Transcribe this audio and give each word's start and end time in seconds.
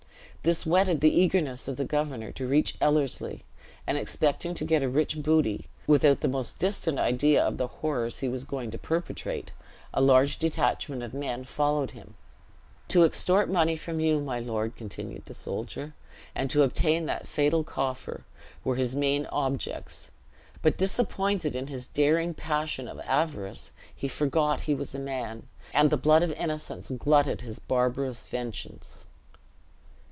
This 0.43 0.65
whetted 0.65 1.01
the 1.01 1.13
eagerness 1.21 1.67
of 1.67 1.77
the 1.77 1.85
governor 1.85 2.31
to 2.31 2.47
reach 2.47 2.75
Ellerslie; 2.81 3.43
and 3.85 3.95
expecting 3.95 4.55
to 4.55 4.65
get 4.65 4.81
a 4.81 4.89
rich 4.89 5.21
booty, 5.21 5.67
without 5.85 6.21
the 6.21 6.27
most 6.27 6.57
distant 6.57 6.97
idea 6.97 7.45
of 7.45 7.59
the 7.59 7.67
horrors 7.67 8.21
he 8.21 8.27
was 8.27 8.43
going 8.43 8.71
to 8.71 8.79
perpetrate, 8.79 9.51
a 9.93 10.01
large 10.01 10.39
detachment 10.39 11.03
of 11.03 11.13
men 11.13 11.43
followed 11.43 11.91
him. 11.91 12.15
"To 12.87 13.03
extort 13.03 13.51
money 13.51 13.75
from 13.77 13.99
you, 13.99 14.19
my 14.19 14.39
lord," 14.39 14.75
continued 14.75 15.25
the 15.25 15.35
soldier, 15.35 15.93
"and 16.33 16.49
to 16.49 16.63
obtain 16.63 17.05
that 17.05 17.27
fatal 17.27 17.63
coffer, 17.63 18.25
were 18.63 18.77
his 18.77 18.95
main 18.95 19.27
objects; 19.27 20.09
but 20.63 20.75
disappointed 20.75 21.53
in 21.55 21.67
his 21.67 21.85
darling 21.85 22.33
passion 22.33 22.87
of 22.87 22.99
avarice, 23.01 23.71
he 23.95 24.07
forgot 24.07 24.61
he 24.61 24.73
was 24.73 24.95
a 24.95 24.99
man, 24.99 25.43
and 25.71 25.91
the 25.91 25.97
blood 25.97 26.23
of 26.23 26.31
innocence 26.31 26.89
glutted 26.97 27.41
his 27.41 27.59
barbarous 27.59 28.27
vengeance." 28.27 29.05